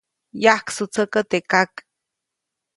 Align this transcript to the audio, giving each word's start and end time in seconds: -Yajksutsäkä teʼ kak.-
-Yajksutsäkä 0.41 1.21
teʼ 1.29 1.43
kak.- 1.51 1.75